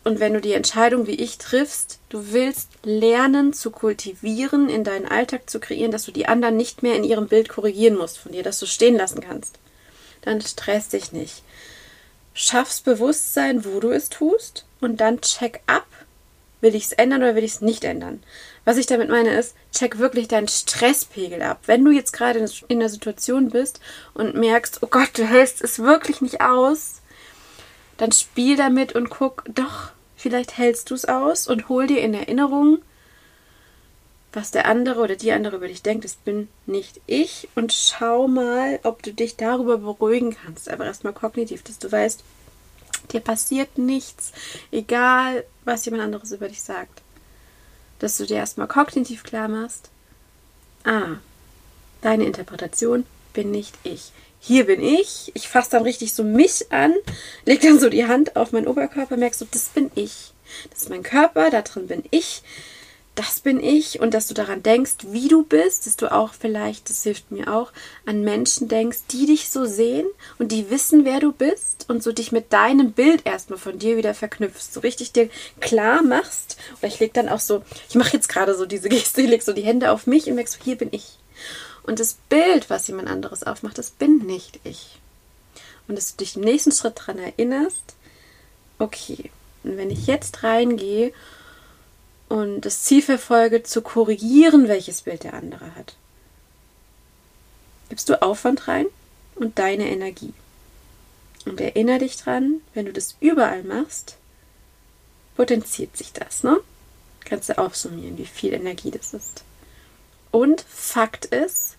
Und 0.04 0.20
wenn 0.20 0.34
du 0.34 0.40
die 0.40 0.52
Entscheidung 0.52 1.08
wie 1.08 1.16
ich 1.16 1.36
triffst, 1.38 1.98
du 2.10 2.32
willst 2.32 2.68
lernen 2.84 3.52
zu 3.52 3.72
kultivieren, 3.72 4.68
in 4.68 4.84
deinen 4.84 5.06
Alltag 5.06 5.50
zu 5.50 5.58
kreieren, 5.58 5.90
dass 5.90 6.04
du 6.04 6.12
die 6.12 6.28
anderen 6.28 6.56
nicht 6.56 6.84
mehr 6.84 6.94
in 6.94 7.02
ihrem 7.02 7.26
Bild 7.26 7.48
korrigieren 7.48 7.96
musst 7.96 8.18
von 8.18 8.30
dir, 8.30 8.44
dass 8.44 8.60
du 8.60 8.66
stehen 8.66 8.96
lassen 8.96 9.20
kannst, 9.20 9.58
dann 10.22 10.40
stress 10.40 10.90
dich 10.90 11.10
nicht. 11.10 11.42
Schaffst 12.34 12.84
Bewusstsein, 12.84 13.64
wo 13.64 13.80
du 13.80 13.90
es 13.90 14.08
tust 14.08 14.64
und 14.80 15.00
dann 15.00 15.22
check 15.22 15.60
ab, 15.66 15.86
Will 16.66 16.74
ich 16.74 16.86
es 16.86 16.92
ändern 16.94 17.22
oder 17.22 17.36
will 17.36 17.44
ich 17.44 17.52
es 17.52 17.60
nicht 17.60 17.84
ändern? 17.84 18.24
Was 18.64 18.76
ich 18.76 18.86
damit 18.86 19.08
meine 19.08 19.30
ist, 19.38 19.54
check 19.72 19.98
wirklich 19.98 20.26
deinen 20.26 20.48
Stresspegel 20.48 21.40
ab. 21.40 21.60
Wenn 21.66 21.84
du 21.84 21.92
jetzt 21.92 22.12
gerade 22.12 22.44
in 22.66 22.80
der 22.80 22.88
Situation 22.88 23.50
bist 23.50 23.78
und 24.14 24.34
merkst, 24.34 24.82
oh 24.82 24.88
Gott, 24.88 25.10
du 25.14 25.24
hältst 25.24 25.62
es 25.62 25.78
wirklich 25.78 26.20
nicht 26.22 26.40
aus, 26.40 27.02
dann 27.98 28.10
spiel 28.10 28.56
damit 28.56 28.96
und 28.96 29.10
guck, 29.10 29.44
doch, 29.54 29.92
vielleicht 30.16 30.58
hältst 30.58 30.90
du 30.90 30.96
es 30.96 31.04
aus 31.04 31.46
und 31.46 31.68
hol 31.68 31.86
dir 31.86 32.00
in 32.00 32.14
Erinnerung, 32.14 32.78
was 34.32 34.50
der 34.50 34.66
andere 34.66 35.02
oder 35.02 35.14
die 35.14 35.30
andere 35.30 35.58
über 35.58 35.68
dich 35.68 35.84
denkt. 35.84 36.04
Das 36.04 36.14
bin 36.14 36.48
nicht 36.66 37.00
ich 37.06 37.48
und 37.54 37.72
schau 37.72 38.26
mal, 38.26 38.80
ob 38.82 39.04
du 39.04 39.12
dich 39.12 39.36
darüber 39.36 39.78
beruhigen 39.78 40.34
kannst. 40.34 40.68
Aber 40.68 40.84
erstmal 40.84 41.12
kognitiv, 41.12 41.62
dass 41.62 41.78
du 41.78 41.92
weißt, 41.92 42.24
Dir 43.12 43.20
passiert 43.20 43.78
nichts, 43.78 44.32
egal 44.70 45.44
was 45.64 45.84
jemand 45.84 46.02
anderes 46.02 46.32
über 46.32 46.48
dich 46.48 46.62
sagt. 46.62 47.02
Dass 47.98 48.16
du 48.16 48.26
dir 48.26 48.36
erstmal 48.36 48.68
kognitiv 48.68 49.22
klar 49.22 49.48
machst, 49.48 49.90
ah, 50.84 51.16
deine 52.02 52.24
Interpretation 52.24 53.06
bin 53.32 53.50
nicht 53.50 53.74
ich. 53.84 54.12
Hier 54.40 54.66
bin 54.66 54.82
ich. 54.82 55.32
Ich 55.34 55.48
fasse 55.48 55.70
dann 55.70 55.82
richtig 55.82 56.14
so 56.14 56.22
mich 56.22 56.70
an, 56.70 56.94
leg 57.44 57.60
dann 57.60 57.80
so 57.80 57.88
die 57.88 58.06
Hand 58.06 58.36
auf 58.36 58.52
meinen 58.52 58.68
Oberkörper, 58.68 59.16
merkst 59.16 59.40
du, 59.40 59.46
das 59.50 59.64
bin 59.70 59.90
ich. 59.94 60.32
Das 60.70 60.82
ist 60.82 60.90
mein 60.90 61.02
Körper, 61.02 61.50
da 61.50 61.62
drin 61.62 61.88
bin 61.88 62.04
ich. 62.10 62.42
Das 63.16 63.40
bin 63.40 63.62
ich 63.62 63.98
und 64.00 64.12
dass 64.12 64.26
du 64.26 64.34
daran 64.34 64.62
denkst, 64.62 64.96
wie 65.10 65.28
du 65.28 65.42
bist, 65.42 65.86
dass 65.86 65.96
du 65.96 66.12
auch 66.12 66.34
vielleicht, 66.34 66.90
das 66.90 67.02
hilft 67.02 67.30
mir 67.30 67.52
auch, 67.52 67.72
an 68.04 68.20
Menschen 68.20 68.68
denkst, 68.68 69.00
die 69.10 69.26
dich 69.26 69.48
so 69.48 69.64
sehen 69.64 70.06
und 70.38 70.52
die 70.52 70.70
wissen, 70.70 71.04
wer 71.06 71.18
du 71.18 71.32
bist 71.32 71.86
und 71.88 72.02
so 72.02 72.12
dich 72.12 72.30
mit 72.30 72.52
deinem 72.52 72.92
Bild 72.92 73.24
erstmal 73.24 73.58
von 73.58 73.78
dir 73.78 73.96
wieder 73.96 74.12
verknüpfst, 74.12 74.72
so 74.72 74.80
richtig 74.80 75.12
dir 75.12 75.30
klar 75.60 76.02
machst. 76.02 76.58
Oder 76.78 76.88
ich 76.88 77.00
leg 77.00 77.14
dann 77.14 77.30
auch 77.30 77.40
so, 77.40 77.62
ich 77.88 77.94
mache 77.94 78.12
jetzt 78.12 78.28
gerade 78.28 78.54
so 78.54 78.66
diese 78.66 78.88
Geste, 78.90 79.22
ich 79.22 79.30
leg 79.30 79.42
so 79.42 79.54
die 79.54 79.64
Hände 79.64 79.90
auf 79.90 80.06
mich 80.06 80.26
und 80.28 80.34
merke 80.34 80.50
so, 80.50 80.58
hier 80.62 80.76
bin 80.76 80.90
ich. 80.92 81.18
Und 81.84 82.00
das 82.00 82.18
Bild, 82.28 82.68
was 82.68 82.86
jemand 82.88 83.08
anderes 83.08 83.44
aufmacht, 83.44 83.78
das 83.78 83.90
bin 83.90 84.18
nicht 84.18 84.60
ich. 84.64 84.98
Und 85.88 85.96
dass 85.96 86.10
du 86.10 86.18
dich 86.18 86.36
im 86.36 86.42
nächsten 86.42 86.72
Schritt 86.72 86.98
daran 86.98 87.18
erinnerst, 87.18 87.94
okay, 88.78 89.30
und 89.62 89.76
wenn 89.78 89.90
ich 89.90 90.06
jetzt 90.06 90.42
reingehe 90.42 91.12
und 92.28 92.62
das 92.62 92.82
Ziel 92.82 93.02
verfolge, 93.02 93.62
zu 93.62 93.82
korrigieren, 93.82 94.68
welches 94.68 95.02
Bild 95.02 95.24
der 95.24 95.34
andere 95.34 95.74
hat. 95.76 95.94
Gibst 97.88 98.08
du 98.08 98.20
Aufwand 98.20 98.66
rein 98.66 98.86
und 99.36 99.58
deine 99.58 99.88
Energie. 99.88 100.34
Und 101.44 101.60
erinnere 101.60 102.00
dich 102.00 102.16
dran, 102.16 102.60
wenn 102.74 102.86
du 102.86 102.92
das 102.92 103.14
überall 103.20 103.62
machst, 103.62 104.16
potenziert 105.36 105.96
sich 105.96 106.12
das, 106.12 106.42
ne? 106.42 106.58
Kannst 107.24 107.48
du 107.48 107.58
aufsummieren, 107.58 108.18
wie 108.18 108.26
viel 108.26 108.52
Energie 108.52 108.90
das 108.90 109.14
ist. 109.14 109.44
Und 110.32 110.64
Fakt 110.68 111.26
ist, 111.26 111.76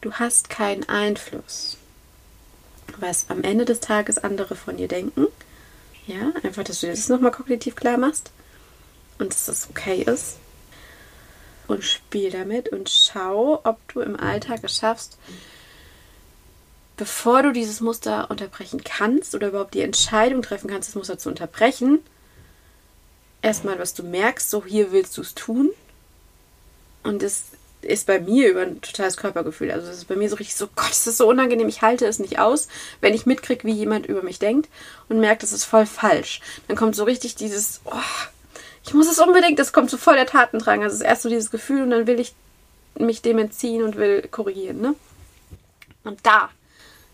du 0.00 0.12
hast 0.14 0.48
keinen 0.48 0.88
Einfluss, 0.88 1.76
was 2.98 3.30
am 3.30 3.42
Ende 3.42 3.64
des 3.64 3.80
Tages 3.80 4.18
andere 4.18 4.56
von 4.56 4.76
dir 4.76 4.88
denken. 4.88 5.26
Ja, 6.08 6.32
einfach, 6.42 6.64
dass 6.64 6.80
du 6.80 6.88
das 6.88 7.08
nochmal 7.08 7.32
kognitiv 7.32 7.76
klar 7.76 7.98
machst 7.98 8.30
und 9.18 9.32
dass 9.32 9.46
das 9.46 9.68
okay 9.70 10.02
ist. 10.02 10.38
Und 11.68 11.82
spiel 11.82 12.30
damit 12.30 12.68
und 12.68 12.88
schau, 12.88 13.60
ob 13.64 13.76
du 13.92 14.00
im 14.00 14.18
Alltag 14.18 14.60
es 14.62 14.76
schaffst, 14.76 15.18
bevor 16.96 17.42
du 17.42 17.52
dieses 17.52 17.80
Muster 17.80 18.30
unterbrechen 18.30 18.84
kannst 18.84 19.34
oder 19.34 19.48
überhaupt 19.48 19.74
die 19.74 19.82
Entscheidung 19.82 20.42
treffen 20.42 20.70
kannst, 20.70 20.88
das 20.88 20.94
Muster 20.94 21.18
zu 21.18 21.28
unterbrechen, 21.28 21.98
erstmal, 23.42 23.78
was 23.78 23.94
du 23.94 24.02
merkst, 24.02 24.48
so 24.48 24.64
hier 24.64 24.92
willst 24.92 25.16
du 25.16 25.22
es 25.22 25.34
tun. 25.34 25.70
Und 27.02 27.22
das 27.22 27.44
ist 27.82 28.06
bei 28.06 28.18
mir 28.18 28.50
über 28.50 28.62
ein 28.62 28.80
totales 28.80 29.16
Körpergefühl. 29.16 29.70
Also 29.70 29.88
es 29.88 29.98
ist 29.98 30.08
bei 30.08 30.16
mir 30.16 30.28
so 30.28 30.36
richtig 30.36 30.56
so, 30.56 30.68
Gott, 30.74 30.90
es 30.90 31.06
ist 31.06 31.18
so 31.18 31.28
unangenehm, 31.28 31.68
ich 31.68 31.82
halte 31.82 32.06
es 32.06 32.18
nicht 32.18 32.38
aus, 32.38 32.68
wenn 33.00 33.14
ich 33.14 33.26
mitkriege, 33.26 33.64
wie 33.64 33.72
jemand 33.72 34.06
über 34.06 34.22
mich 34.22 34.38
denkt 34.38 34.68
und 35.08 35.20
merkt, 35.20 35.42
das 35.42 35.52
ist 35.52 35.64
voll 35.64 35.86
falsch. 35.86 36.40
Dann 36.66 36.76
kommt 36.76 36.96
so 36.96 37.04
richtig 37.04 37.36
dieses, 37.36 37.80
oh, 37.84 37.92
ich 38.86 38.94
muss 38.94 39.10
es 39.10 39.18
unbedingt, 39.18 39.58
das 39.58 39.72
kommt 39.72 39.90
so 39.90 39.96
voll 39.96 40.14
der 40.14 40.26
Tatendrang. 40.26 40.82
Also 40.82 40.94
es 40.94 41.00
ist 41.00 41.06
erst 41.06 41.22
so 41.22 41.28
dieses 41.28 41.50
Gefühl 41.50 41.82
und 41.82 41.90
dann 41.90 42.06
will 42.06 42.20
ich 42.20 42.34
mich 42.98 43.20
dem 43.20 43.38
entziehen 43.38 43.82
und 43.82 43.96
will 43.96 44.22
korrigieren, 44.30 44.80
ne? 44.80 44.94
Und 46.04 46.24
da 46.24 46.50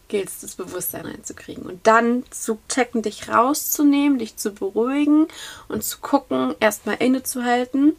gilt 0.08 0.28
es, 0.28 0.40
das 0.40 0.54
Bewusstsein 0.54 1.06
reinzukriegen 1.06 1.64
und 1.64 1.86
dann 1.86 2.24
zu 2.30 2.58
checken, 2.68 3.00
dich 3.00 3.30
rauszunehmen, 3.30 4.18
dich 4.18 4.36
zu 4.36 4.52
beruhigen 4.52 5.28
und 5.68 5.82
zu 5.82 5.98
gucken, 6.00 6.54
erstmal 6.60 6.96
innezuhalten. 6.96 7.96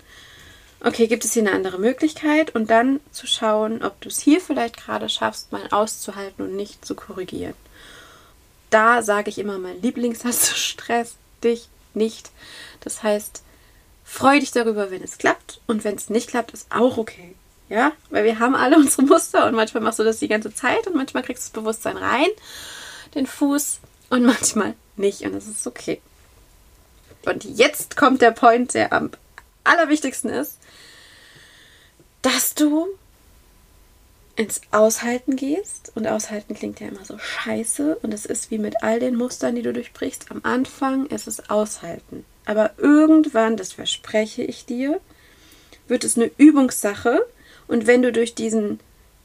Okay, 0.86 1.08
gibt 1.08 1.26
es 1.26 1.34
hier 1.34 1.42
eine 1.42 1.54
andere 1.54 1.80
Möglichkeit? 1.80 2.54
Und 2.54 2.70
dann 2.70 3.00
zu 3.12 3.26
schauen, 3.26 3.84
ob 3.84 4.00
du 4.02 4.10
es 4.10 4.20
hier 4.20 4.40
vielleicht 4.40 4.78
gerade 4.78 5.10
schaffst, 5.10 5.52
mal 5.52 5.68
auszuhalten 5.72 6.46
und 6.46 6.56
nicht 6.56 6.86
zu 6.86 6.94
korrigieren. 6.94 7.56
Da 8.70 9.02
sage 9.02 9.30
ich 9.30 9.40
immer, 9.40 9.58
mein 9.58 9.82
Lieblingssatz, 9.82 10.50
Stress 10.56 11.16
dich 11.44 11.70
nicht. 11.96 12.30
Das 12.82 13.02
heißt, 13.02 13.42
Freu 14.14 14.40
dich 14.40 14.52
darüber, 14.52 14.92
wenn 14.92 15.02
es 15.02 15.18
klappt 15.18 15.60
und 15.66 15.84
wenn 15.84 15.96
es 15.96 16.12
nicht 16.12 16.30
klappt, 16.30 16.52
ist 16.52 16.68
auch 16.70 16.98
okay. 16.98 17.34
Ja, 17.68 17.94
weil 18.12 18.24
wir 18.26 18.38
haben 18.38 18.54
alle 18.54 18.76
unsere 18.78 19.02
Muster 19.02 19.48
und 19.48 19.56
manchmal 19.56 19.82
machst 19.82 19.98
du 19.98 20.04
das 20.04 20.20
die 20.20 20.28
ganze 20.28 20.54
Zeit 20.54 20.86
und 20.86 20.96
manchmal 20.96 21.24
kriegst 21.24 21.44
du 21.44 21.48
das 21.48 21.64
Bewusstsein 21.64 21.98
rein, 21.98 22.28
den 23.16 23.26
Fuß 23.26 23.80
und 24.12 24.24
manchmal 24.26 24.76
nicht 24.98 25.24
und 25.24 25.34
das 25.34 25.48
ist 25.48 25.66
okay. 25.66 26.00
Und 27.26 27.44
jetzt 27.44 27.98
kommt 27.98 28.22
der 28.22 28.30
Point, 28.30 28.76
der 28.76 28.94
am 28.94 29.10
allerwichtigsten 29.64 30.30
ist, 30.30 30.60
dass 32.22 32.54
du 32.54 32.90
ins 34.36 34.62
Aushalten 34.70 35.38
gehst. 35.38 35.92
Und 35.96 36.06
Aushalten 36.06 36.54
klingt 36.54 36.80
ja 36.80 36.88
immer 36.88 37.04
so 37.04 37.18
scheiße. 37.18 37.98
Und 38.04 38.14
es 38.14 38.26
ist 38.26 38.52
wie 38.52 38.60
mit 38.60 38.84
all 38.84 39.00
den 39.00 39.16
Mustern, 39.16 39.56
die 39.56 39.62
du 39.64 39.74
durchbrichst. 39.74 40.30
Am 40.30 40.42
Anfang 40.44 41.08
ist 41.08 41.28
es 41.28 41.50
Aushalten. 41.50 42.26
Aber 42.46 42.72
irgendwann, 42.78 43.58
das 43.58 43.74
verspreche 43.74 44.44
ich 44.44 44.66
dir, 44.66 45.00
wird 45.88 46.04
es 46.04 46.18
eine 46.18 46.32
Übungssache. 46.38 47.26
Und 47.68 47.88
wenn 47.88 48.02
du 48.02 48.12
durch 48.12 48.36
diesen 48.36 48.80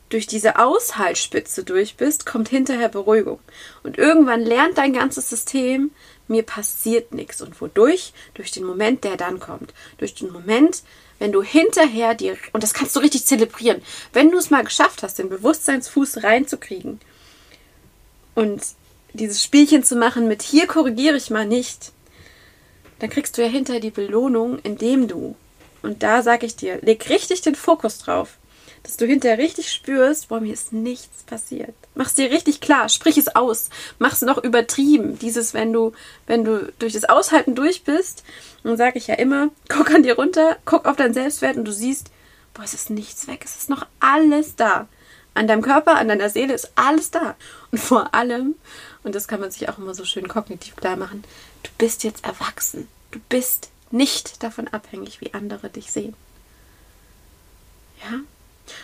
durch 0.08 0.26
diese 0.26 0.58
Aushaltspitze 0.58 1.64
durch 1.64 1.96
bist, 1.96 2.24
kommt 2.24 2.48
hinterher 2.48 2.88
Beruhigung. 2.88 3.40
Und 3.82 3.98
irgendwann 3.98 4.40
lernt 4.40 4.78
dein 4.78 4.92
ganzes 4.92 5.28
System, 5.28 5.90
mir 6.28 6.42
passiert 6.42 7.12
nichts. 7.12 7.42
Und 7.42 7.60
wodurch? 7.60 8.12
Durch 8.34 8.50
den 8.50 8.64
Moment, 8.64 9.04
der 9.04 9.16
dann 9.16 9.40
kommt. 9.40 9.74
Durch 9.98 10.14
den 10.14 10.32
Moment, 10.32 10.82
wenn 11.18 11.32
du 11.32 11.42
hinterher 11.42 12.14
dir, 12.14 12.36
und 12.52 12.62
das 12.62 12.74
kannst 12.74 12.96
du 12.96 13.00
richtig 13.00 13.26
zelebrieren, 13.26 13.82
wenn 14.12 14.30
du 14.30 14.38
es 14.38 14.50
mal 14.50 14.64
geschafft 14.64 15.02
hast, 15.02 15.18
den 15.18 15.28
Bewusstseinsfuß 15.28 16.22
reinzukriegen 16.22 17.00
und 18.34 18.62
dieses 19.14 19.42
Spielchen 19.42 19.82
zu 19.82 19.96
machen 19.96 20.28
mit 20.28 20.42
hier 20.42 20.66
korrigiere 20.66 21.16
ich 21.16 21.30
mal 21.30 21.46
nicht, 21.46 21.92
dann 22.98 23.10
kriegst 23.10 23.36
du 23.36 23.42
ja 23.42 23.48
hinter 23.48 23.80
die 23.80 23.90
Belohnung, 23.90 24.58
indem 24.60 25.08
du, 25.08 25.36
und 25.82 26.02
da 26.02 26.22
sage 26.22 26.46
ich 26.46 26.56
dir, 26.56 26.78
leg 26.82 27.08
richtig 27.08 27.42
den 27.42 27.54
Fokus 27.54 27.98
drauf, 27.98 28.38
dass 28.82 28.96
du 28.96 29.06
hinterher 29.06 29.38
richtig 29.38 29.72
spürst, 29.72 30.28
boah, 30.28 30.40
mir 30.40 30.52
ist 30.52 30.72
nichts 30.72 31.22
passiert. 31.24 31.74
Mach's 31.94 32.14
dir 32.14 32.30
richtig 32.30 32.60
klar, 32.60 32.88
sprich 32.88 33.18
es 33.18 33.34
aus, 33.34 33.70
mach's 33.98 34.22
noch 34.22 34.42
übertrieben. 34.42 35.18
Dieses, 35.18 35.54
wenn 35.54 35.72
du, 35.72 35.92
wenn 36.26 36.44
du 36.44 36.72
durch 36.78 36.92
das 36.92 37.04
Aushalten 37.04 37.54
durch 37.54 37.84
bist, 37.84 38.24
dann 38.62 38.76
sage 38.76 38.98
ich 38.98 39.06
ja 39.06 39.14
immer, 39.14 39.50
guck 39.68 39.90
an 39.90 40.02
dir 40.02 40.16
runter, 40.16 40.56
guck 40.64 40.86
auf 40.86 40.96
deinen 40.96 41.14
Selbstwert 41.14 41.56
und 41.56 41.64
du 41.64 41.72
siehst, 41.72 42.10
boah, 42.54 42.64
es 42.64 42.74
ist 42.74 42.90
nichts 42.90 43.26
weg, 43.26 43.42
es 43.44 43.56
ist 43.56 43.70
noch 43.70 43.86
alles 44.00 44.56
da. 44.56 44.88
An 45.34 45.46
deinem 45.46 45.62
Körper, 45.62 45.96
an 45.96 46.08
deiner 46.08 46.30
Seele 46.30 46.54
ist 46.54 46.72
alles 46.74 47.10
da. 47.12 47.36
Und 47.70 47.78
vor 47.78 48.14
allem, 48.14 48.56
und 49.02 49.14
das 49.14 49.28
kann 49.28 49.40
man 49.40 49.50
sich 49.50 49.68
auch 49.68 49.78
immer 49.78 49.94
so 49.94 50.04
schön 50.04 50.28
kognitiv 50.28 50.76
klar 50.76 50.96
machen, 50.96 51.24
du 51.62 51.70
bist 51.78 52.04
jetzt 52.04 52.24
erwachsen. 52.24 52.88
Du 53.10 53.20
bist 53.28 53.70
nicht 53.90 54.42
davon 54.42 54.68
abhängig, 54.68 55.20
wie 55.20 55.34
andere 55.34 55.70
dich 55.70 55.90
sehen. 55.92 56.14
Ja? 58.02 58.20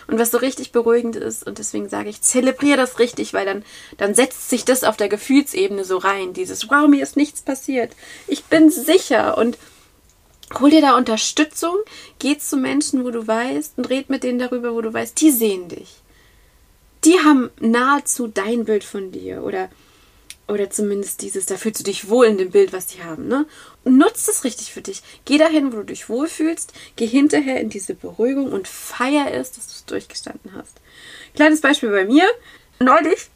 Und 0.07 0.17
was 0.17 0.31
so 0.31 0.37
richtig 0.37 0.71
beruhigend 0.71 1.15
ist, 1.15 1.45
und 1.45 1.59
deswegen 1.59 1.89
sage 1.89 2.09
ich, 2.09 2.21
zelebriere 2.21 2.77
das 2.77 2.97
richtig, 2.97 3.33
weil 3.33 3.45
dann, 3.45 3.63
dann 3.97 4.15
setzt 4.15 4.49
sich 4.49 4.65
das 4.65 4.83
auf 4.83 4.97
der 4.97 5.09
Gefühlsebene 5.09 5.83
so 5.83 5.97
rein. 5.97 6.33
Dieses, 6.33 6.69
wow, 6.69 6.87
mir 6.87 7.03
ist 7.03 7.17
nichts 7.17 7.41
passiert. 7.41 7.95
Ich 8.27 8.45
bin 8.45 8.71
sicher 8.71 9.37
und 9.37 9.57
hol 10.59 10.69
dir 10.69 10.81
da 10.81 10.97
Unterstützung, 10.97 11.75
geh 12.19 12.37
zu 12.37 12.57
Menschen, 12.57 13.03
wo 13.03 13.11
du 13.11 13.25
weißt, 13.25 13.77
und 13.77 13.89
red 13.89 14.09
mit 14.09 14.23
denen 14.23 14.39
darüber, 14.39 14.73
wo 14.73 14.81
du 14.81 14.93
weißt, 14.93 15.19
die 15.21 15.31
sehen 15.31 15.69
dich. 15.69 15.97
Die 17.03 17.19
haben 17.19 17.51
nahezu 17.59 18.27
dein 18.27 18.65
Bild 18.65 18.83
von 18.83 19.11
dir 19.11 19.43
oder 19.43 19.69
oder 20.47 20.69
zumindest 20.69 21.21
dieses, 21.21 21.45
da 21.45 21.57
fühlst 21.57 21.79
du 21.79 21.83
dich 21.83 22.09
wohl 22.09 22.27
in 22.27 22.37
dem 22.37 22.51
Bild, 22.51 22.71
was 22.71 22.87
die 22.87 23.03
haben, 23.03 23.27
ne? 23.27 23.45
Nutz 23.83 24.27
es 24.27 24.43
richtig 24.43 24.73
für 24.73 24.81
dich. 24.81 25.01
Geh 25.25 25.37
dahin, 25.37 25.73
wo 25.73 25.77
du 25.77 25.85
dich 25.85 26.09
wohlfühlst, 26.09 26.73
geh 26.95 27.07
hinterher 27.07 27.59
in 27.59 27.69
diese 27.69 27.95
Beruhigung 27.95 28.51
und 28.51 28.67
feier 28.67 29.31
es, 29.31 29.51
dass 29.51 29.67
du 29.67 29.73
es 29.73 29.85
durchgestanden 29.85 30.53
hast. 30.55 30.73
Kleines 31.35 31.61
Beispiel 31.61 31.89
bei 31.89 32.05
mir. 32.05 32.25
Neulich 32.79 33.29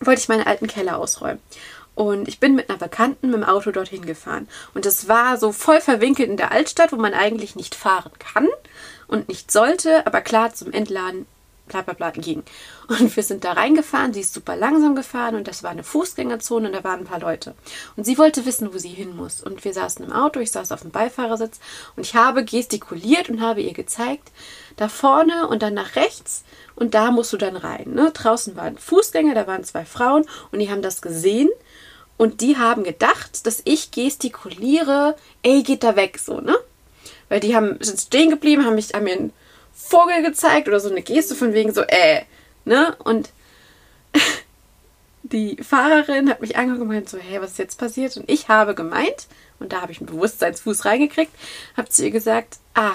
wollte 0.00 0.20
ich 0.20 0.28
meinen 0.28 0.46
alten 0.46 0.66
Keller 0.66 0.98
ausräumen. 0.98 1.40
Und 1.94 2.28
ich 2.28 2.38
bin 2.38 2.54
mit 2.54 2.70
einer 2.70 2.78
Bekannten 2.78 3.30
mit 3.30 3.36
dem 3.36 3.44
Auto 3.44 3.72
dorthin 3.72 4.06
gefahren. 4.06 4.48
Und 4.72 4.86
es 4.86 5.08
war 5.08 5.36
so 5.36 5.50
voll 5.50 5.80
verwinkelt 5.80 6.28
in 6.28 6.36
der 6.36 6.52
Altstadt, 6.52 6.92
wo 6.92 6.96
man 6.96 7.12
eigentlich 7.12 7.56
nicht 7.56 7.74
fahren 7.74 8.12
kann 8.20 8.48
und 9.08 9.28
nicht 9.28 9.50
sollte. 9.50 10.06
Aber 10.06 10.20
klar, 10.20 10.54
zum 10.54 10.72
Entladen 10.72 11.26
bla 11.68 11.82
bla 11.82 11.94
bla 11.94 12.10
ging. 12.10 12.42
Und 12.88 13.14
wir 13.14 13.22
sind 13.22 13.44
da 13.44 13.52
reingefahren, 13.52 14.12
sie 14.12 14.20
ist 14.20 14.34
super 14.34 14.56
langsam 14.56 14.96
gefahren 14.96 15.36
und 15.36 15.46
das 15.46 15.62
war 15.62 15.70
eine 15.70 15.84
Fußgängerzone 15.84 16.68
und 16.68 16.74
da 16.74 16.82
waren 16.82 17.00
ein 17.00 17.06
paar 17.06 17.20
Leute. 17.20 17.54
Und 17.96 18.04
sie 18.04 18.18
wollte 18.18 18.46
wissen, 18.46 18.72
wo 18.72 18.78
sie 18.78 18.88
hin 18.88 19.14
muss. 19.14 19.42
Und 19.42 19.64
wir 19.64 19.72
saßen 19.72 20.04
im 20.04 20.12
Auto, 20.12 20.40
ich 20.40 20.50
saß 20.50 20.72
auf 20.72 20.82
dem 20.82 20.90
Beifahrersitz 20.90 21.60
und 21.96 22.04
ich 22.04 22.14
habe 22.14 22.44
gestikuliert 22.44 23.28
und 23.28 23.40
habe 23.40 23.60
ihr 23.60 23.74
gezeigt, 23.74 24.32
da 24.76 24.88
vorne 24.88 25.48
und 25.48 25.62
dann 25.62 25.74
nach 25.74 25.96
rechts 25.96 26.44
und 26.74 26.94
da 26.94 27.10
musst 27.10 27.32
du 27.32 27.36
dann 27.36 27.56
rein. 27.56 27.92
Ne? 27.94 28.10
Draußen 28.12 28.56
waren 28.56 28.78
Fußgänger, 28.78 29.34
da 29.34 29.46
waren 29.46 29.64
zwei 29.64 29.84
Frauen 29.84 30.24
und 30.50 30.60
die 30.60 30.70
haben 30.70 30.82
das 30.82 31.02
gesehen 31.02 31.50
und 32.16 32.40
die 32.40 32.56
haben 32.56 32.84
gedacht, 32.84 33.46
dass 33.46 33.62
ich 33.64 33.90
gestikuliere, 33.90 35.16
ey, 35.42 35.62
geht 35.62 35.84
da 35.84 35.96
weg, 35.96 36.18
so, 36.18 36.40
ne? 36.40 36.56
Weil 37.28 37.40
die 37.40 37.54
haben, 37.54 37.78
sind 37.80 38.00
stehen 38.00 38.30
geblieben, 38.30 38.64
haben 38.64 38.74
mich, 38.74 38.92
haben 38.92 39.04
mir 39.04 39.12
einen 39.12 39.32
Vogel 39.80 40.22
gezeigt 40.22 40.68
oder 40.68 40.80
so 40.80 40.90
eine 40.90 41.02
Geste 41.02 41.34
von 41.34 41.52
wegen 41.52 41.72
so, 41.72 41.82
äh, 41.82 42.22
ne? 42.64 42.96
Und 43.04 43.30
die 45.22 45.56
Fahrerin 45.62 46.28
hat 46.28 46.40
mich 46.40 46.56
angeguckt 46.56 46.82
und 46.82 46.88
gemeint 46.88 47.08
so, 47.08 47.18
hey, 47.18 47.40
was 47.40 47.52
ist 47.52 47.58
jetzt 47.58 47.78
passiert? 47.78 48.16
Und 48.16 48.28
ich 48.28 48.48
habe 48.48 48.74
gemeint, 48.74 49.28
Und 49.60 49.72
da 49.72 49.80
habe 49.80 49.92
ich 49.92 49.98
einen 49.98 50.06
Bewusstseinsfuß 50.06 50.84
reingekriegt, 50.84 51.32
habe 51.76 51.88
zu 51.88 52.04
ihr 52.04 52.10
gesagt, 52.10 52.58
ah, 52.74 52.94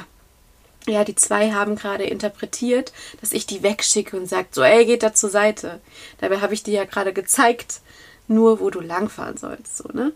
ja, 0.87 1.03
die 1.05 1.15
zwei 1.15 1.51
haben 1.51 1.75
gerade 1.75 2.03
interpretiert, 2.03 2.91
dass 3.21 3.31
ich 3.31 3.45
die 3.45 3.63
wegschicke 3.63 4.17
und 4.17 4.27
sagt, 4.27 4.53
so, 4.53 4.63
ey, 4.63 4.85
geht 4.85 5.03
da 5.03 5.13
zur 5.13 5.29
Seite. 5.29 5.79
Dabei 6.19 6.41
habe 6.41 6.53
ich 6.53 6.63
dir 6.63 6.73
ja 6.73 6.85
gerade 6.85 7.13
gezeigt, 7.13 7.79
nur 8.27 8.59
wo 8.59 8.69
du 8.69 8.81
langfahren 8.81 9.37
sollst, 9.37 9.77
so, 9.77 9.89
ne? 9.93 10.11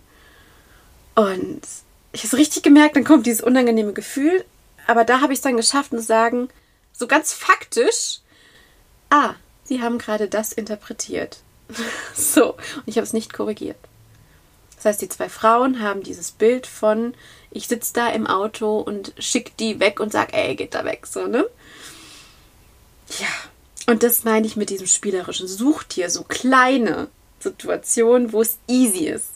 Und 1.15 1.61
ich 2.11 2.21
habe 2.21 2.27
es 2.27 2.37
richtig 2.37 2.63
gemerkt, 2.63 2.95
dann 2.95 3.03
kommt 3.03 3.25
dieses 3.25 3.41
unangenehme 3.41 3.93
Gefühl, 3.93 4.45
aber 4.87 5.03
da 5.03 5.21
habe 5.21 5.33
ich 5.33 5.39
es 5.39 5.43
dann 5.43 5.57
geschafft 5.57 5.91
zu 5.91 6.01
sagen, 6.01 6.49
so 6.93 7.07
ganz 7.07 7.33
faktisch, 7.33 8.19
ah, 9.09 9.35
sie 9.63 9.81
haben 9.81 9.97
gerade 9.97 10.27
das 10.27 10.51
interpretiert. 10.51 11.39
so, 12.15 12.53
und 12.53 12.83
ich 12.87 12.97
habe 12.97 13.05
es 13.05 13.13
nicht 13.13 13.33
korrigiert. 13.33 13.77
Das 14.77 14.85
heißt, 14.85 15.01
die 15.01 15.09
zwei 15.09 15.29
Frauen 15.29 15.81
haben 15.81 16.03
dieses 16.03 16.31
Bild 16.31 16.67
von, 16.67 17.13
ich 17.51 17.67
sitze 17.67 17.93
da 17.93 18.09
im 18.09 18.27
Auto 18.27 18.79
und 18.79 19.13
schick 19.19 19.57
die 19.57 19.79
weg 19.79 19.99
und 19.99 20.11
sag, 20.11 20.33
ey, 20.33 20.55
geht 20.55 20.73
da 20.73 20.85
weg, 20.85 21.07
so, 21.07 21.27
ne? 21.27 21.45
Ja, 23.19 23.27
und 23.87 24.03
das 24.03 24.23
meine 24.23 24.45
ich 24.45 24.55
mit 24.55 24.69
diesem 24.69 24.87
spielerischen. 24.87 25.47
Such 25.47 25.83
dir 25.83 26.09
so 26.09 26.23
kleine 26.23 27.07
Situationen, 27.39 28.33
wo 28.33 28.41
es 28.41 28.59
easy 28.67 29.07
ist. 29.07 29.29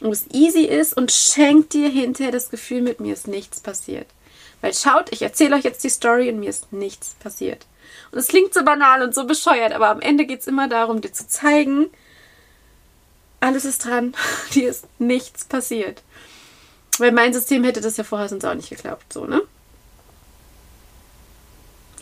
Wo 0.00 0.10
es 0.10 0.26
easy 0.32 0.62
ist 0.62 0.96
und 0.96 1.12
schenkt 1.12 1.74
dir 1.74 1.88
hinterher 1.88 2.32
das 2.32 2.50
Gefühl, 2.50 2.82
mit 2.82 3.00
mir 3.00 3.12
ist 3.12 3.28
nichts 3.28 3.60
passiert. 3.60 4.06
Weil 4.60 4.74
schaut, 4.74 5.12
ich 5.12 5.22
erzähle 5.22 5.56
euch 5.56 5.64
jetzt 5.64 5.84
die 5.84 5.90
Story 5.90 6.28
und 6.30 6.40
mir 6.40 6.50
ist 6.50 6.72
nichts 6.72 7.14
passiert. 7.20 7.66
Und 8.10 8.18
es 8.18 8.28
klingt 8.28 8.54
so 8.54 8.64
banal 8.64 9.02
und 9.02 9.14
so 9.14 9.24
bescheuert, 9.24 9.72
aber 9.72 9.88
am 9.88 10.00
Ende 10.00 10.26
geht 10.26 10.40
es 10.40 10.46
immer 10.46 10.68
darum, 10.68 11.00
dir 11.00 11.12
zu 11.12 11.28
zeigen, 11.28 11.90
alles 13.40 13.64
ist 13.64 13.84
dran, 13.84 14.14
dir 14.54 14.68
ist 14.68 14.86
nichts 14.98 15.44
passiert. 15.44 16.02
Weil 16.98 17.12
mein 17.12 17.32
System 17.32 17.62
hätte 17.64 17.80
das 17.80 17.96
ja 17.96 18.04
vorher 18.04 18.28
sonst 18.28 18.44
auch 18.44 18.54
nicht 18.54 18.70
geglaubt, 18.70 19.12
so, 19.12 19.24
ne? 19.24 19.42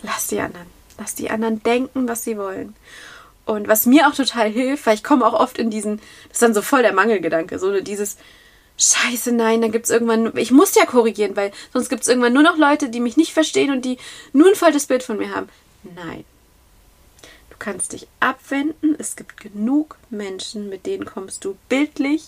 Lass 0.01 0.27
die 0.27 0.39
anderen. 0.39 0.67
Lass 0.97 1.15
die 1.15 1.29
anderen 1.29 1.61
denken, 1.61 2.07
was 2.07 2.23
sie 2.23 2.37
wollen. 2.37 2.75
Und 3.45 3.67
was 3.67 3.85
mir 3.85 4.07
auch 4.07 4.15
total 4.15 4.49
hilft, 4.49 4.85
weil 4.85 4.95
ich 4.95 5.03
komme 5.03 5.25
auch 5.25 5.33
oft 5.33 5.57
in 5.57 5.69
diesen, 5.69 5.97
das 6.27 6.33
ist 6.33 6.41
dann 6.41 6.53
so 6.53 6.61
voll 6.61 6.81
der 6.81 6.93
Mangelgedanke, 6.93 7.59
so 7.59 7.69
ne, 7.69 7.83
dieses, 7.83 8.17
Scheiße, 8.77 9.31
nein, 9.31 9.61
dann 9.61 9.71
gibt 9.71 9.85
es 9.85 9.91
irgendwann, 9.91 10.37
ich 10.37 10.51
muss 10.51 10.75
ja 10.75 10.85
korrigieren, 10.85 11.35
weil 11.35 11.51
sonst 11.73 11.89
gibt 11.89 12.03
es 12.03 12.07
irgendwann 12.07 12.33
nur 12.33 12.43
noch 12.43 12.57
Leute, 12.57 12.89
die 12.89 12.99
mich 12.99 13.17
nicht 13.17 13.33
verstehen 13.33 13.71
und 13.71 13.83
die 13.83 13.97
nur 14.33 14.47
ein 14.47 14.55
falsches 14.55 14.85
Bild 14.85 15.01
von 15.01 15.17
mir 15.17 15.33
haben. 15.33 15.49
Nein. 15.95 16.25
Du 17.49 17.55
kannst 17.57 17.93
dich 17.93 18.07
abwenden. 18.19 18.95
Es 18.99 19.15
gibt 19.15 19.37
genug 19.41 19.97
Menschen, 20.11 20.69
mit 20.69 20.85
denen 20.85 21.05
kommst 21.05 21.43
du 21.43 21.57
bildlich, 21.69 22.25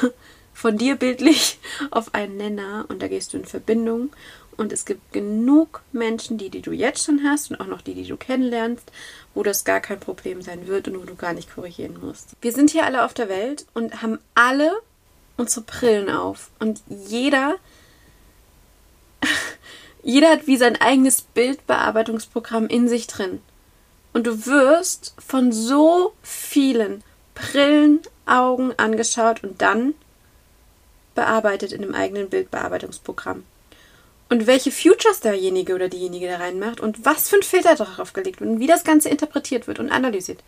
von 0.54 0.78
dir 0.78 0.96
bildlich, 0.96 1.58
auf 1.90 2.14
einen 2.14 2.38
Nenner 2.38 2.86
und 2.88 3.02
da 3.02 3.08
gehst 3.08 3.34
du 3.34 3.36
in 3.36 3.44
Verbindung. 3.44 4.10
Und 4.56 4.72
es 4.72 4.86
gibt 4.86 5.12
genug 5.12 5.82
Menschen, 5.92 6.38
die, 6.38 6.48
die 6.48 6.62
du 6.62 6.72
jetzt 6.72 7.04
schon 7.04 7.22
hast 7.24 7.50
und 7.50 7.60
auch 7.60 7.66
noch 7.66 7.82
die, 7.82 7.92
die 7.92 8.06
du 8.06 8.16
kennenlernst, 8.16 8.90
wo 9.34 9.42
das 9.42 9.64
gar 9.64 9.80
kein 9.80 10.00
Problem 10.00 10.40
sein 10.40 10.66
wird 10.66 10.88
und 10.88 10.98
wo 10.98 11.04
du 11.04 11.14
gar 11.14 11.34
nicht 11.34 11.54
korrigieren 11.54 12.00
musst. 12.00 12.30
Wir 12.40 12.52
sind 12.52 12.70
hier 12.70 12.86
alle 12.86 13.04
auf 13.04 13.12
der 13.12 13.28
Welt 13.28 13.66
und 13.74 14.00
haben 14.00 14.18
alle 14.34 14.72
unsere 15.36 15.62
Brillen 15.62 16.10
auf. 16.10 16.50
Und 16.58 16.82
jeder, 16.88 17.56
jeder 20.02 20.30
hat 20.30 20.46
wie 20.46 20.56
sein 20.56 20.80
eigenes 20.80 21.22
Bildbearbeitungsprogramm 21.22 22.66
in 22.68 22.88
sich 22.88 23.06
drin. 23.06 23.40
Und 24.12 24.26
du 24.26 24.46
wirst 24.46 25.14
von 25.18 25.52
so 25.52 26.14
vielen 26.22 27.04
Brillenaugen 27.34 28.78
angeschaut 28.78 29.44
und 29.44 29.60
dann 29.60 29.94
bearbeitet 31.14 31.72
in 31.72 31.82
dem 31.82 31.94
eigenen 31.94 32.30
Bildbearbeitungsprogramm. 32.30 33.44
Und 34.28 34.46
welche 34.46 34.72
Futures 34.72 35.20
derjenige 35.20 35.74
oder 35.74 35.88
diejenige 35.88 36.28
da 36.28 36.36
reinmacht 36.36 36.80
und 36.80 37.04
was 37.04 37.28
für 37.28 37.36
ein 37.36 37.42
Filter 37.42 37.76
darauf 37.76 38.12
gelegt 38.12 38.40
wird 38.40 38.50
und 38.50 38.58
wie 38.60 38.66
das 38.66 38.84
Ganze 38.84 39.08
interpretiert 39.08 39.68
wird 39.68 39.78
und 39.78 39.90
analysiert. 39.90 40.42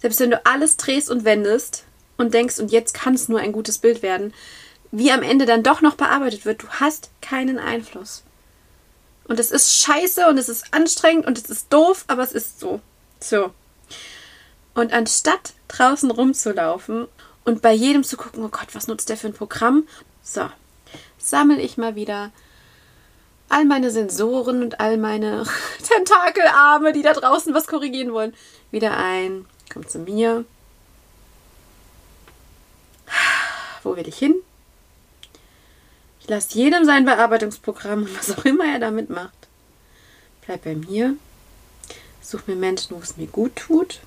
Selbst 0.00 0.20
wenn 0.20 0.30
du 0.30 0.44
alles 0.46 0.76
drehst 0.76 1.10
und 1.10 1.24
wendest, 1.24 1.84
und 2.22 2.32
denkst, 2.32 2.58
und 2.58 2.72
jetzt 2.72 2.94
kann 2.94 3.14
es 3.14 3.28
nur 3.28 3.40
ein 3.40 3.52
gutes 3.52 3.78
Bild 3.78 4.02
werden, 4.02 4.32
wie 4.90 5.12
am 5.12 5.22
Ende 5.22 5.44
dann 5.44 5.62
doch 5.62 5.80
noch 5.80 5.96
bearbeitet 5.96 6.44
wird, 6.44 6.62
du 6.62 6.68
hast 6.68 7.10
keinen 7.20 7.58
Einfluss. 7.58 8.22
Und 9.24 9.40
es 9.40 9.50
ist 9.50 9.82
scheiße 9.82 10.26
und 10.28 10.38
es 10.38 10.48
ist 10.48 10.72
anstrengend 10.72 11.26
und 11.26 11.38
es 11.38 11.50
ist 11.50 11.72
doof, 11.72 12.04
aber 12.08 12.22
es 12.22 12.32
ist 12.32 12.60
so. 12.60 12.80
So. 13.20 13.52
Und 14.74 14.92
anstatt 14.92 15.52
draußen 15.68 16.10
rumzulaufen 16.10 17.06
und 17.44 17.62
bei 17.62 17.72
jedem 17.72 18.04
zu 18.04 18.16
gucken, 18.16 18.44
oh 18.44 18.48
Gott, 18.48 18.68
was 18.74 18.88
nutzt 18.88 19.08
der 19.08 19.16
für 19.16 19.28
ein 19.28 19.34
Programm? 19.34 19.86
So, 20.22 20.48
sammle 21.18 21.60
ich 21.60 21.76
mal 21.76 21.94
wieder 21.94 22.30
all 23.48 23.64
meine 23.64 23.90
Sensoren 23.90 24.62
und 24.62 24.80
all 24.80 24.96
meine 24.96 25.44
Tentakelarme, 25.88 26.92
die 26.92 27.02
da 27.02 27.12
draußen 27.12 27.54
was 27.54 27.66
korrigieren 27.66 28.12
wollen, 28.12 28.34
wieder 28.70 28.96
ein. 28.96 29.46
Komm 29.72 29.86
zu 29.88 29.98
mir. 29.98 30.44
Wo 33.82 33.96
will 33.96 34.08
ich 34.08 34.18
hin? 34.18 34.34
Ich 36.20 36.28
lasse 36.28 36.56
jedem 36.56 36.84
sein 36.84 37.04
Bearbeitungsprogramm 37.04 38.04
und 38.04 38.18
was 38.18 38.36
auch 38.36 38.44
immer 38.44 38.64
er 38.64 38.78
damit 38.78 39.10
macht. 39.10 39.48
Bleib 40.46 40.64
bei 40.64 40.74
mir. 40.74 41.16
Such 42.20 42.46
mir 42.46 42.56
Menschen, 42.56 42.96
wo 42.96 43.00
es 43.00 43.16
mir 43.16 43.26
gut 43.26 43.56
tut. 43.56 44.00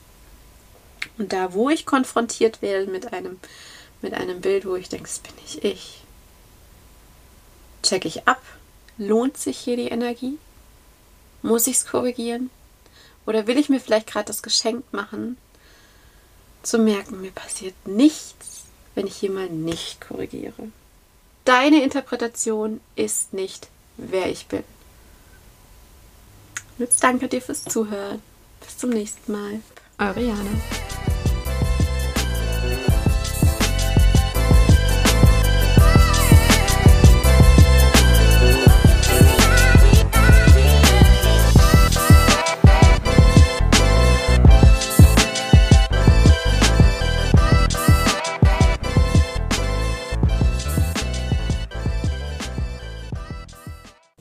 Und 1.17 1.33
da, 1.33 1.53
wo 1.53 1.69
ich 1.69 1.85
konfrontiert 1.85 2.61
werde 2.61 2.89
mit 2.89 3.13
einem, 3.13 3.39
mit 4.01 4.13
einem 4.13 4.41
Bild, 4.41 4.65
wo 4.65 4.75
ich 4.75 4.89
denke, 4.89 5.07
das 5.07 5.19
bin 5.19 5.33
ich 5.45 5.63
ich, 5.63 6.01
check 7.83 8.05
ich 8.05 8.27
ab. 8.27 8.41
Lohnt 8.97 9.37
sich 9.37 9.57
hier 9.57 9.75
die 9.75 9.89
Energie? 9.89 10.37
Muss 11.41 11.67
ich 11.67 11.77
es 11.77 11.85
korrigieren? 11.85 12.49
Oder 13.25 13.47
will 13.47 13.57
ich 13.57 13.69
mir 13.69 13.79
vielleicht 13.79 14.07
gerade 14.07 14.25
das 14.25 14.41
Geschenk 14.41 14.85
machen, 14.93 15.37
zu 16.63 16.79
merken, 16.79 17.21
mir 17.21 17.31
passiert 17.31 17.75
nichts, 17.85 18.64
wenn 18.95 19.07
ich 19.07 19.21
mal 19.29 19.49
nicht 19.49 20.01
korrigiere. 20.01 20.71
Deine 21.43 21.83
Interpretation 21.83 22.79
ist 22.95 23.33
nicht, 23.33 23.67
wer 23.97 24.29
ich 24.29 24.47
bin. 24.47 24.63
Jetzt 26.77 27.03
danke 27.03 27.27
dir 27.27 27.41
fürs 27.41 27.63
Zuhören. 27.63 28.21
Bis 28.61 28.77
zum 28.77 28.89
nächsten 28.89 29.31
Mal. 29.31 29.61
Eure 29.99 30.21
Jana. 30.21 30.84